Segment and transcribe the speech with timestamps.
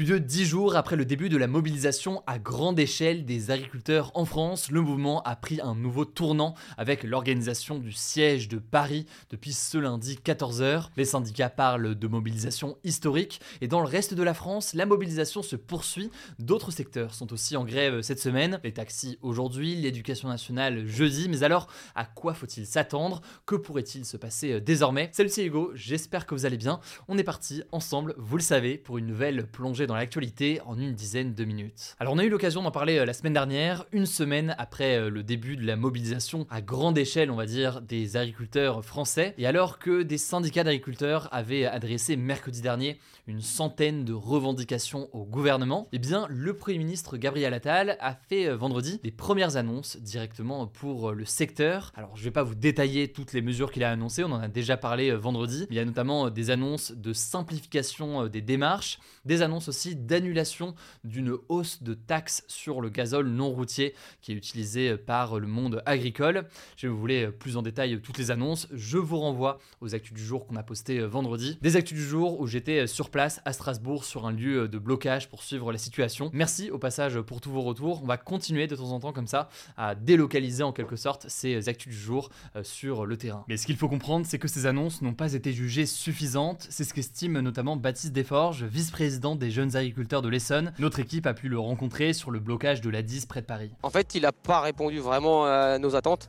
[0.00, 4.12] Plus de dix jours après le début de la mobilisation à grande échelle des agriculteurs
[4.14, 9.04] en France, le mouvement a pris un nouveau tournant avec l'organisation du siège de Paris
[9.28, 10.86] depuis ce lundi 14h.
[10.96, 15.42] Les syndicats parlent de mobilisation historique et dans le reste de la France, la mobilisation
[15.42, 16.10] se poursuit.
[16.38, 18.58] D'autres secteurs sont aussi en grève cette semaine.
[18.64, 21.28] Les taxis aujourd'hui, l'éducation nationale jeudi.
[21.28, 23.20] Mais alors, à quoi faut-il s'attendre?
[23.44, 25.10] Que pourrait-il se passer désormais?
[25.12, 26.80] Salut, c'est Hugo, j'espère que vous allez bien.
[27.06, 30.94] On est parti ensemble, vous le savez, pour une nouvelle plongée dans l'actualité en une
[30.94, 31.96] dizaine de minutes.
[31.98, 35.10] Alors on a eu l'occasion d'en parler euh, la semaine dernière, une semaine après euh,
[35.10, 39.48] le début de la mobilisation à grande échelle, on va dire, des agriculteurs français, et
[39.48, 45.88] alors que des syndicats d'agriculteurs avaient adressé mercredi dernier une centaine de revendications au gouvernement,
[45.90, 50.68] eh bien le Premier ministre Gabriel Attal a fait euh, vendredi des premières annonces directement
[50.68, 51.90] pour le secteur.
[51.96, 54.46] Alors je vais pas vous détailler toutes les mesures qu'il a annoncées, on en a
[54.46, 59.69] déjà parlé vendredi, il y a notamment des annonces de simplification des démarches, des annonces
[59.70, 65.38] aussi d'annulation d'une hausse de taxes sur le gazole non routier qui est utilisé par
[65.38, 66.46] le monde agricole.
[66.76, 70.24] Si vous voulez plus en détail toutes les annonces, je vous renvoie aux actus du
[70.24, 71.56] jour qu'on a posté vendredi.
[71.62, 75.28] Des actus du jour où j'étais sur place à Strasbourg sur un lieu de blocage
[75.28, 76.30] pour suivre la situation.
[76.32, 78.02] Merci au passage pour tous vos retours.
[78.02, 81.68] On va continuer de temps en temps comme ça à délocaliser en quelque sorte ces
[81.68, 83.44] actus du jour euh, sur le terrain.
[83.48, 86.66] Mais ce qu'il faut comprendre, c'est que ces annonces n'ont pas été jugées suffisantes.
[86.70, 90.72] C'est ce qu'estime notamment Baptiste Desforges, vice-président des jeunes agriculteurs de l'Essonne.
[90.78, 93.70] Notre équipe a pu le rencontrer sur le blocage de la 10 près de Paris.
[93.82, 96.28] En fait, il n'a pas répondu vraiment à nos attentes.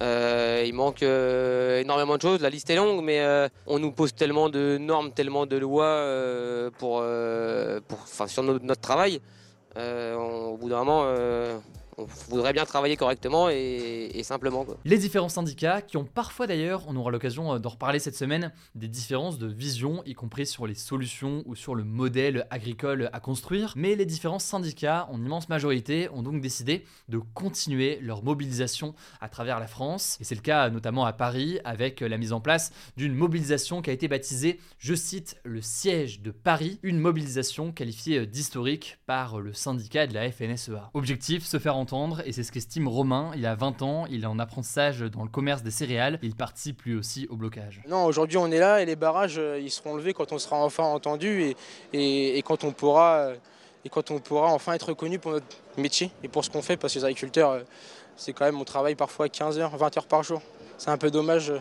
[0.00, 3.90] Euh, il manque euh, énormément de choses, la liste est longue, mais euh, on nous
[3.90, 6.04] pose tellement de normes, tellement de lois
[6.78, 7.02] pour,
[7.88, 9.20] pour, sur no- notre travail.
[9.76, 11.04] Au bout d'un moment,
[11.98, 14.64] on voudrait bien travailler correctement et, simplement.
[14.84, 18.52] Les différents syndicats, qui ont parfois d'ailleurs, on aura l'occasion euh, d'en reparler cette semaine,
[18.74, 23.20] des différences de vision, y compris sur les solutions ou sur le modèle agricole à
[23.20, 23.72] construire.
[23.76, 29.28] Mais les différents syndicats, en immense majorité, ont donc décidé de continuer leur mobilisation à
[29.28, 30.18] travers la France.
[30.20, 33.90] Et c'est le cas notamment à Paris, avec la mise en place d'une mobilisation qui
[33.90, 39.52] a été baptisée, je cite, le siège de Paris, une mobilisation qualifiée d'historique par le
[39.52, 40.90] syndicat de la FNSEA.
[40.94, 41.87] Objectif, se faire entendre,
[42.24, 45.28] et c'est ce qu'estime Romain, il a 20 ans, il est en apprentissage dans le
[45.28, 47.80] commerce des céréales, il participe lui aussi au blocage.
[47.88, 50.56] Non, aujourd'hui on est là et les barrages euh, ils seront levés quand on sera
[50.56, 51.54] enfin entendu
[51.92, 53.36] et, quand on pourra euh,
[53.84, 55.46] et quand on pourra enfin être reconnu pour notre
[55.78, 57.62] métier et pour ce qu'on fait parce que les agriculteurs euh,
[58.16, 60.42] c'est quand même on travaille parfois 15 heures, 20 heures par jour.
[60.76, 61.52] C'est un peu dommage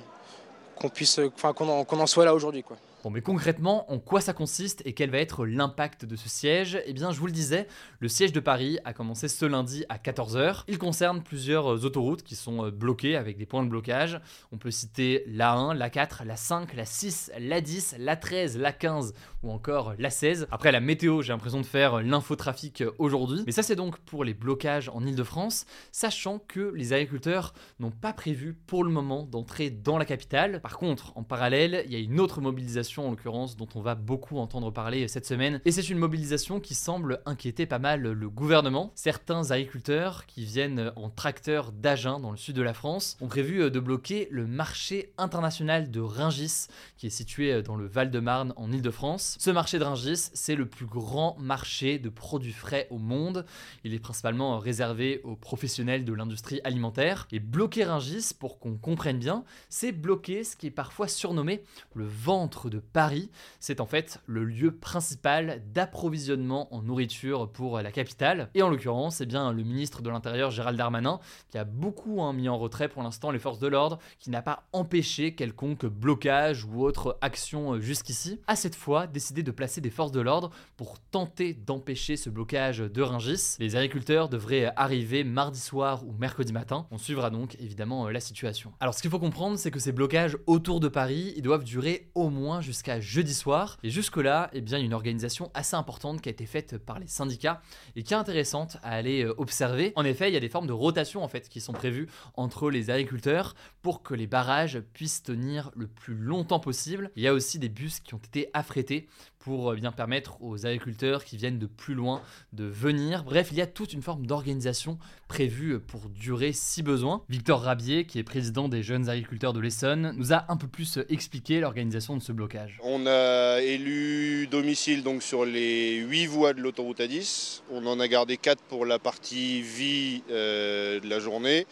[0.76, 2.78] qu'on puisse enfin qu'on en, en soit là aujourd'hui quoi.
[3.08, 6.82] Bon, mais concrètement, en quoi ça consiste et quel va être l'impact de ce siège?
[6.86, 7.66] Eh bien, je vous le disais,
[8.02, 10.66] le siège de Paris a commencé ce lundi à 14h.
[10.68, 14.20] Il concerne plusieurs euh, autoroutes qui sont euh, bloquées avec des points de blocage.
[14.52, 19.14] On peut citer l'A1, l'A4, la 5, la 6, la 10, la 13, la 15
[19.42, 20.50] ou encore la 16.
[20.52, 23.44] Après la météo, j'ai l'impression de faire l'infotrafic euh, aujourd'hui.
[23.46, 28.12] Mais ça, c'est donc pour les blocages en Ile-de-France, sachant que les agriculteurs n'ont pas
[28.12, 30.60] prévu pour le moment d'entrer dans la capitale.
[30.60, 33.96] Par contre, en parallèle, il y a une autre mobilisation en l'occurrence dont on va
[33.96, 35.62] beaucoup entendre parler cette semaine.
[35.66, 38.92] Et c'est une mobilisation qui semble inquiéter pas mal le gouvernement.
[38.96, 43.62] Certains agriculteurs qui viennent en tracteur d'Agen dans le sud de la France ont prévu
[43.62, 48.54] euh, de bloquer le marché international de Ringis qui est situé euh, dans le Val-de-Marne
[48.56, 49.38] en Ile-de-France.
[49.40, 53.46] Ce marché de Ringis, c'est le plus grand marché de produits frais au monde.
[53.84, 57.28] Il est principalement réservé aux professionnels de l'industrie alimentaire.
[57.32, 61.62] Et bloquer Ringis, pour qu'on comprenne bien, c'est bloquer ce qui est parfois surnommé
[61.94, 63.30] le ventre de Paris.
[63.60, 68.50] C'est en fait le lieu principal d'approvisionnement en nourriture pour la capitale.
[68.54, 71.20] Et en l'occurrence, eh bien, le ministre de l'Intérieur Gérald Darmanin,
[71.50, 74.42] qui a beaucoup hein, mis en retrait pour l'instant les forces de l'ordre, qui n'a
[74.42, 79.82] pas empêché quelconque blocage ou autre action euh, jusqu'ici, a cette fois décidé de placer
[79.82, 83.58] des forces de l'ordre pour tenter d'empêcher ce blocage de Ringis.
[83.60, 86.88] Les agriculteurs devraient arriver mardi soir ou mercredi matin.
[86.92, 88.72] On suivra donc évidemment euh, la situation.
[88.80, 92.10] Alors ce qu'il faut comprendre, c'est que ces blocages autour de Paris, ils doivent durer
[92.16, 93.78] au moins jusqu'à jeudi soir.
[93.82, 97.62] Et jusque-là, eh bien, une organisation assez importante qui a été faite par les syndicats
[97.96, 99.94] et qui est intéressante à aller euh, observer.
[99.96, 102.70] En effet, il y a des formes de rotation en fait qui sont prévues entre
[102.70, 107.10] les agriculteurs pour que les barrages puissent tenir le plus longtemps possible.
[107.16, 109.08] Il y a aussi des bus qui ont été affrétés
[109.40, 112.22] pour euh, bien permettre aux agriculteurs qui viennent de plus loin
[112.52, 113.24] de venir.
[113.24, 115.00] Bref, il y a toute une forme d'organisation
[115.30, 117.24] prévue pour durer si besoin.
[117.30, 121.00] Victor Rabier, qui est président des jeunes agriculteurs de l'Essonne, nous a un peu plus
[121.08, 122.57] expliqué l'organisation de ce blocage.
[122.82, 127.62] On a élu domicile donc sur les 8 voies de l'autoroute A10.
[127.72, 131.66] On en a gardé 4 pour la partie vie euh, de la journée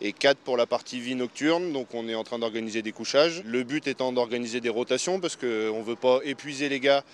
[0.00, 1.72] et 4 pour la partie vie nocturne.
[1.72, 3.42] Donc on est en train d'organiser des couchages.
[3.44, 7.04] Le but étant d'organiser des rotations parce qu'on ne veut pas épuiser les gars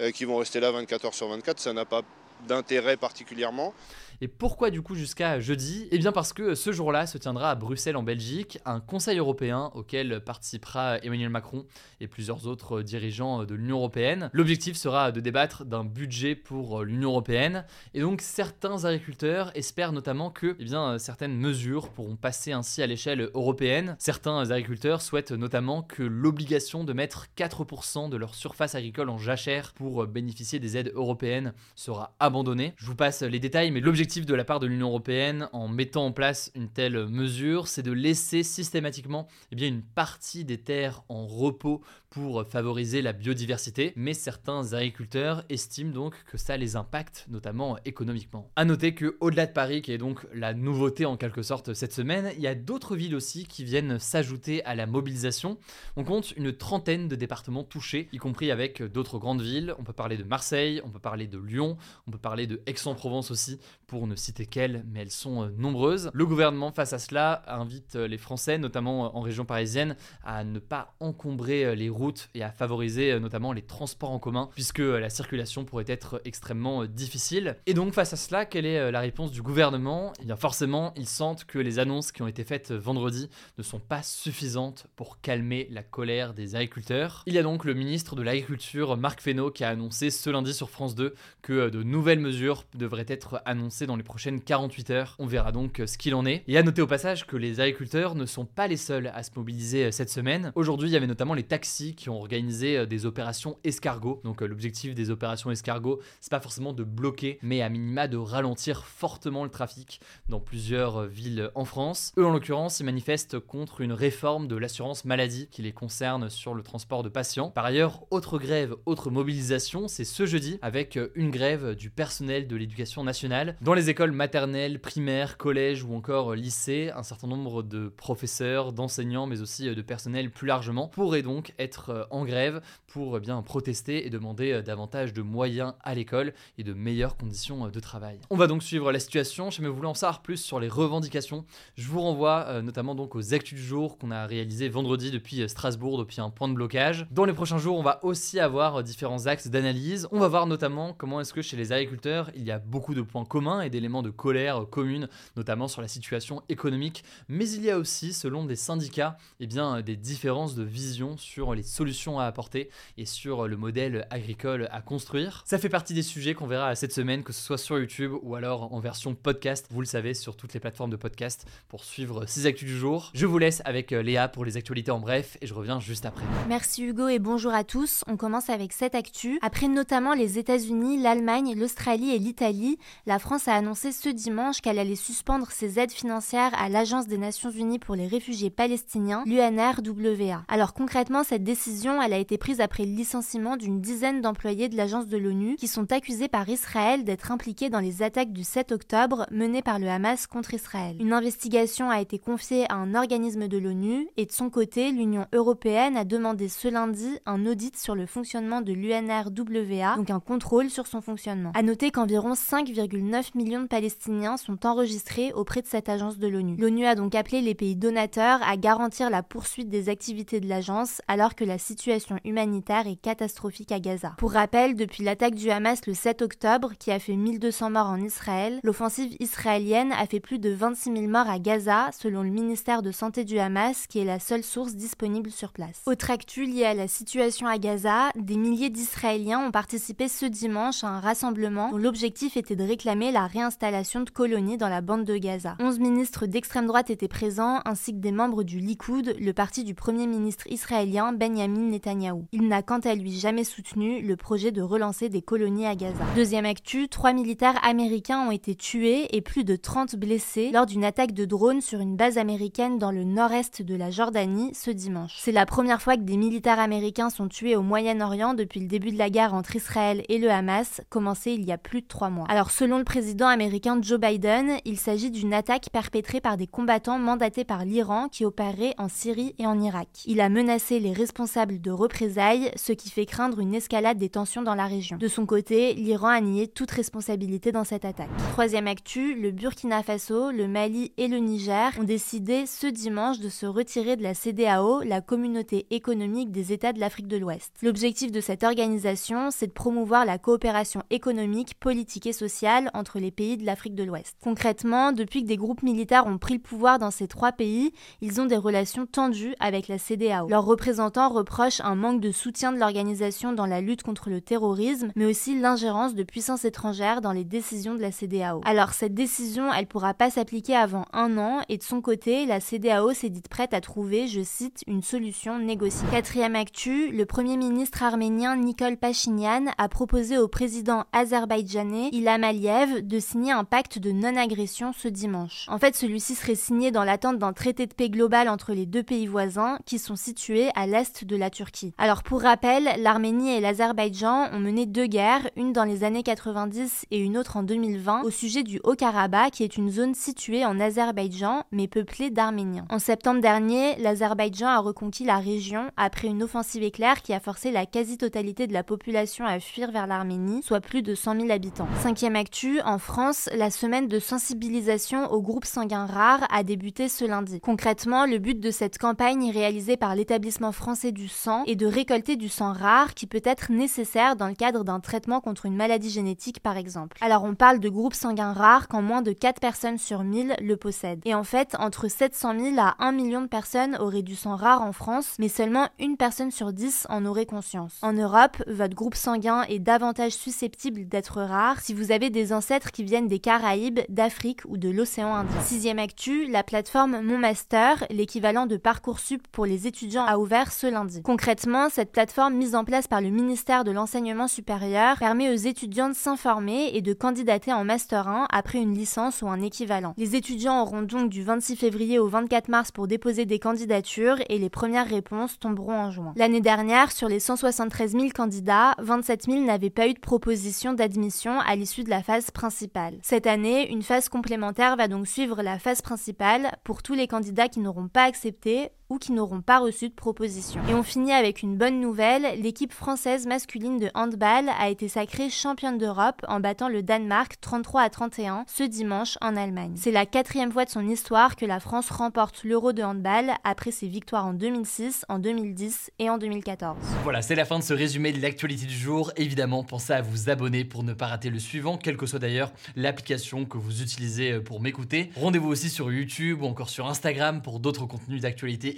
[0.00, 1.58] euh, qui vont rester là 24 heures sur 24.
[1.60, 2.02] Ça n'a pas
[2.46, 3.74] d'intérêt particulièrement.
[4.20, 5.86] Et pourquoi du coup jusqu'à jeudi?
[5.92, 9.70] Eh bien parce que ce jour-là se tiendra à Bruxelles en Belgique un Conseil européen
[9.76, 11.66] auquel participera Emmanuel Macron
[12.00, 14.28] et plusieurs autres dirigeants de l'Union européenne.
[14.32, 20.30] L'objectif sera de débattre d'un budget pour l'Union européenne et donc certains agriculteurs espèrent notamment
[20.30, 23.94] que eh bien, certaines mesures pourront passer ainsi à l'échelle européenne.
[24.00, 29.74] Certains agriculteurs souhaitent notamment que l'obligation de mettre 4% de leur surface agricole en jachère
[29.74, 32.74] pour bénéficier des aides européennes sera abandonnée.
[32.78, 36.06] Je vous passe les détails mais l'objectif de la part de l'Union européenne en mettant
[36.06, 41.26] en place une telle mesure, c'est de laisser systématiquement eh une partie des terres en
[41.26, 47.78] repos pour favoriser la biodiversité, mais certains agriculteurs estiment donc que ça les impacte, notamment
[47.84, 48.50] économiquement.
[48.56, 51.92] A noter que au-delà de Paris, qui est donc la nouveauté en quelque sorte cette
[51.92, 55.58] semaine, il y a d'autres villes aussi qui viennent s'ajouter à la mobilisation.
[55.96, 59.74] On compte une trentaine de départements touchés, y compris avec d'autres grandes villes.
[59.78, 61.76] On peut parler de Marseille, on peut parler de Lyon,
[62.06, 66.10] on peut parler de Aix-en-Provence aussi, pour ne citer qu'elles, mais elles sont euh, nombreuses.
[66.12, 70.44] Le gouvernement, face à cela, invite euh, les Français, notamment euh, en région parisienne, à
[70.44, 75.10] ne pas encombrer les routes et à favoriser notamment les transports en commun, puisque la
[75.10, 77.56] circulation pourrait être extrêmement difficile.
[77.66, 80.12] Et donc, face à cela, quelle est la réponse du gouvernement?
[80.22, 83.28] Eh bien, forcément, ils sentent que les annonces qui ont été faites vendredi
[83.58, 87.22] ne sont pas suffisantes pour calmer la colère des agriculteurs.
[87.26, 90.54] Il y a donc le ministre de l'Agriculture, Marc Fesneau, qui a annoncé ce lundi
[90.54, 95.16] sur France 2 que de nouvelles mesures devraient être annoncées dans les prochaines 48 heures.
[95.18, 96.42] On verra donc euh, ce qu'il en est.
[96.46, 99.30] Et à noter au passage que les agriculteurs ne sont pas les seuls à se
[99.36, 100.52] mobiliser euh, cette semaine.
[100.54, 104.20] Aujourd'hui, il y avait notamment les taxis qui ont organisé euh, des opérations escargot.
[104.24, 108.84] Donc l'objectif des opérations escargot, c'est pas forcément de bloquer, mais à minima de ralentir
[108.84, 112.12] fortement le trafic dans plusieurs villes en France.
[112.18, 116.54] Eux, en l'occurrence, ils manifestent contre une réforme de l'assurance maladie qui les concerne sur
[116.54, 117.50] le transport de patients.
[117.50, 122.56] Par ailleurs, autre grève, autre mobilisation, c'est ce jeudi avec une grève du personnel de
[122.56, 127.88] l'éducation nationale dans les écoles maternelles, primaires, collèges ou encore lycées, un certain nombre de
[127.88, 132.60] professeurs, d'enseignants, mais aussi euh, de personnel plus largement, pourraient donc être euh, en grève
[132.86, 137.68] pour euh, bien protester et demander davantage de moyens à l'école et de meilleures conditions
[137.68, 138.18] de travail.
[138.30, 139.50] On va donc suivre la situation.
[139.50, 141.44] Si vous voulez en savoir plus sur les revendications,
[141.76, 145.98] je vous renvoie notamment donc aux actus du jour qu'on a réalisé vendredi depuis Strasbourg,
[145.98, 147.06] depuis un point de blocage.
[147.10, 150.08] Dans les prochains jours, on va aussi avoir différents axes d'analyse.
[150.12, 153.02] On va voir notamment comment est-ce que chez les agriculteurs, il y a beaucoup de
[153.02, 157.70] points communs et d'éléments de colère commune, notamment sur la situation économique, mais il y
[157.70, 162.24] a aussi, selon des syndicats, eh bien, des différences de vision sur les solutions à
[162.24, 165.42] apporter et sur le modèle agricole à construire.
[165.46, 168.34] Ça fait partie des sujets qu'on verra cette semaine, que ce soit sur YouTube ou
[168.34, 172.26] alors en version podcast, vous le savez, sur toutes les plateformes de podcast pour suivre
[172.26, 173.10] ces actus du jour.
[173.14, 176.06] Je vous laisse avec euh, Léa pour les actualités en bref et je reviens juste
[176.06, 176.24] après.
[176.48, 178.04] Merci Hugo et bonjour à tous.
[178.06, 179.38] On commence avec cette actu.
[179.42, 184.78] Après notamment les États-Unis, l'Allemagne, l'Australie et l'Italie, la France a annoncé ce dimanche qu'elle
[184.78, 190.44] allait suspendre ses aides financières à l'Agence des Nations Unies pour les réfugiés palestiniens, l'UNRWA.
[190.48, 191.57] Alors concrètement, cette décision,
[192.02, 195.66] elle a été prise après le licenciement d'une dizaine d'employés de l'agence de l'ONU qui
[195.66, 199.88] sont accusés par Israël d'être impliqués dans les attaques du 7 octobre menées par le
[199.88, 200.96] Hamas contre Israël.
[201.00, 205.26] Une investigation a été confiée à un organisme de l'ONU et de son côté, l'Union
[205.32, 210.70] européenne a demandé ce lundi un audit sur le fonctionnement de l'UNRWA, donc un contrôle
[210.70, 211.52] sur son fonctionnement.
[211.54, 216.56] À noter qu'environ 5,9 millions de Palestiniens sont enregistrés auprès de cette agence de l'ONU.
[216.58, 221.02] L'ONU a donc appelé les pays donateurs à garantir la poursuite des activités de l'agence
[221.08, 224.12] alors que la situation humanitaire est catastrophique à Gaza.
[224.18, 228.00] Pour rappel, depuis l'attaque du Hamas le 7 octobre, qui a fait 1200 morts en
[228.00, 232.82] Israël, l'offensive israélienne a fait plus de 26 000 morts à Gaza, selon le ministère
[232.82, 235.82] de Santé du Hamas, qui est la seule source disponible sur place.
[235.86, 240.84] Autre actu liée à la situation à Gaza, des milliers d'Israéliens ont participé ce dimanche
[240.84, 245.04] à un rassemblement dont l'objectif était de réclamer la réinstallation de colonies dans la bande
[245.04, 245.56] de Gaza.
[245.60, 249.74] 11 ministres d'extrême droite étaient présents, ainsi que des membres du Likoud, le parti du
[249.74, 252.26] premier ministre israélien Benjamin Benjamin Netanyahou.
[252.32, 256.04] Il n'a quant à lui jamais soutenu le projet de relancer des colonies à Gaza.
[256.16, 260.84] Deuxième actu, trois militaires américains ont été tués et plus de 30 blessés lors d'une
[260.84, 265.16] attaque de drone sur une base américaine dans le nord-est de la Jordanie ce dimanche.
[265.20, 268.90] C'est la première fois que des militaires américains sont tués au Moyen-Orient depuis le début
[268.90, 272.10] de la guerre entre Israël et le Hamas, commencée il y a plus de trois
[272.10, 272.26] mois.
[272.28, 276.98] Alors selon le président américain Joe Biden, il s'agit d'une attaque perpétrée par des combattants
[276.98, 279.88] mandatés par l'Iran qui opéraient en Syrie et en Irak.
[280.06, 284.42] Il a menacé les responsables de représailles, ce qui fait craindre une escalade des tensions
[284.42, 284.96] dans la région.
[284.96, 288.08] De son côté, l'Iran a nié toute responsabilité dans cette attaque.
[288.32, 293.28] Troisième actu, le Burkina Faso, le Mali et le Niger ont décidé ce dimanche de
[293.28, 297.52] se retirer de la CDAO, la communauté économique des États de l'Afrique de l'Ouest.
[297.62, 303.10] L'objectif de cette organisation, c'est de promouvoir la coopération économique, politique et sociale entre les
[303.10, 304.16] pays de l'Afrique de l'Ouest.
[304.22, 308.20] Concrètement, depuis que des groupes militaires ont pris le pouvoir dans ces trois pays, ils
[308.20, 310.28] ont des relations tendues avec la CDAO.
[310.28, 314.92] Leurs représentants reprochent un manque de soutien de l'organisation dans la lutte contre le terrorisme,
[314.96, 318.40] mais aussi l'ingérence de puissances étrangères dans les décisions de la CDAO.
[318.44, 322.40] Alors cette décision, elle pourra pas s'appliquer avant un an et de son côté, la
[322.40, 325.88] CDAO s'est dite prête à trouver, je cite, une solution négociée.
[325.90, 332.82] Quatrième actu, le premier ministre arménien Nikol Pachinian a proposé au président azerbaïdjanais Ilham Aliyev
[332.82, 335.46] de signer un pacte de non-agression ce dimanche.
[335.48, 338.82] En fait, celui-ci serait signé dans l'attente d'un traité de paix global entre les deux
[338.82, 341.72] pays voisins qui sont situés à l'est de la Turquie.
[341.78, 346.86] Alors pour rappel, l'Arménie et l'Azerbaïdjan ont mené deux guerres, une dans les années 90
[346.90, 350.60] et une autre en 2020, au sujet du Haut-Karabakh qui est une zone située en
[350.60, 352.66] Azerbaïdjan mais peuplée d'Arméniens.
[352.70, 357.50] En septembre dernier, l'Azerbaïdjan a reconquis la région après une offensive éclair qui a forcé
[357.50, 361.68] la quasi-totalité de la population à fuir vers l'Arménie, soit plus de 100 000 habitants.
[361.80, 367.04] Cinquième actu, en France, la semaine de sensibilisation aux groupes sanguins rares a débuté ce
[367.04, 367.40] lundi.
[367.40, 372.16] Concrètement, le but de cette campagne réalisée par l'établissement français du sang est de récolter
[372.16, 375.90] du sang rare qui peut être nécessaire dans le cadre d'un traitement contre une maladie
[375.90, 376.96] génétique par exemple.
[377.00, 380.56] Alors on parle de groupes sanguins rares quand moins de 4 personnes sur 1000 le
[380.56, 381.00] possèdent.
[381.04, 384.62] Et en fait, entre 700 000 à 1 million de personnes auraient du sang rare
[384.62, 387.78] en France, mais seulement une personne sur 10 en aurait conscience.
[387.82, 392.70] En Europe, votre groupe sanguin est davantage susceptible d'être rare si vous avez des ancêtres
[392.70, 395.40] qui viennent des Caraïbes, d'Afrique ou de l'océan Indien.
[395.42, 400.66] Sixième actu, la plateforme Mon Master, l'équivalent de Parcoursup pour les étudiants, a ouvert ce
[401.02, 405.88] Concrètement, cette plateforme mise en place par le ministère de l'Enseignement supérieur permet aux étudiants
[405.88, 409.94] de s'informer et de candidater en Master 1 après une licence ou un équivalent.
[409.96, 414.38] Les étudiants auront donc du 26 février au 24 mars pour déposer des candidatures et
[414.38, 416.12] les premières réponses tomberont en juin.
[416.16, 421.40] L'année dernière, sur les 173 000 candidats, 27 000 n'avaient pas eu de proposition d'admission
[421.40, 422.98] à l'issue de la phase principale.
[423.02, 427.48] Cette année, une phase complémentaire va donc suivre la phase principale pour tous les candidats
[427.48, 430.60] qui n'auront pas accepté ou qui n'auront pas reçu de proposition.
[430.68, 435.30] Et on finit avec une bonne nouvelle, l'équipe française masculine de handball a été sacrée
[435.30, 439.74] championne d'Europe en battant le Danemark 33 à 31 ce dimanche en Allemagne.
[439.76, 443.70] C'est la quatrième fois de son histoire que la France remporte l'Euro de handball après
[443.70, 446.76] ses victoires en 2006, en 2010 et en 2014.
[447.02, 449.12] Voilà, c'est la fin de ce résumé de l'actualité du jour.
[449.16, 452.52] Évidemment, pensez à vous abonner pour ne pas rater le suivant, quelle que soit d'ailleurs
[452.76, 455.10] l'application que vous utilisez pour m'écouter.
[455.16, 458.77] Rendez-vous aussi sur YouTube ou encore sur Instagram pour d'autres contenus d'actualité